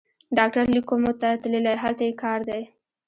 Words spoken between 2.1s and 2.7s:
کار دی.